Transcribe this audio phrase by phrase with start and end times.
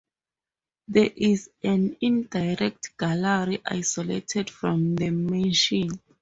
[0.87, 6.01] There is an indirect gallery isolated from the mansion.